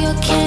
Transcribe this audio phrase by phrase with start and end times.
[0.00, 0.37] your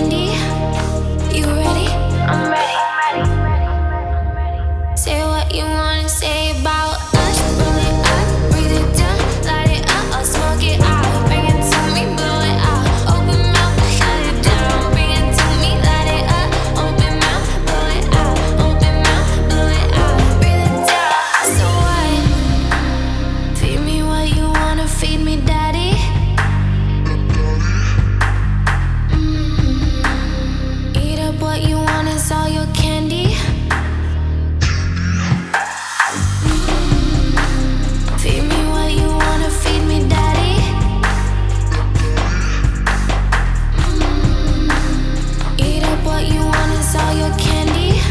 [46.93, 48.01] All your candy.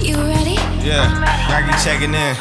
[0.00, 0.54] You ready?
[0.86, 1.10] Yeah,
[1.50, 2.36] Rockie checking in.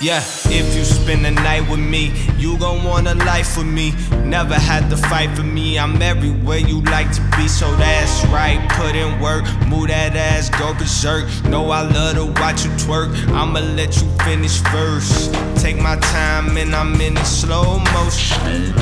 [0.00, 3.92] Yeah, if you spend the night with me, you gon' want a life with me.
[4.24, 5.78] Never had to fight for me.
[5.78, 10.50] I'm everywhere you like to be, so that's right, Put in work, move that ass,
[10.50, 11.30] go berserk.
[11.44, 15.32] Know I love to watch you twerk, I'ma let you finish first.
[15.62, 18.74] Take my time and I'm in it slow motion.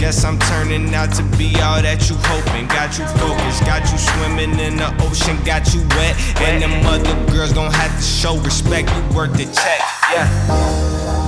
[0.00, 2.66] Guess I'm turning out to be all that you hoping.
[2.66, 6.18] Got you focused, got you swimming in the ocean, got you wet.
[6.42, 9.80] And them other girls gon' have to show respect, you worth the check.
[10.10, 11.23] Yeah.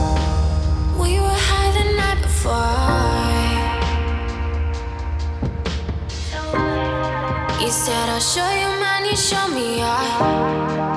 [8.16, 10.95] I'll show you mine, you show me yours.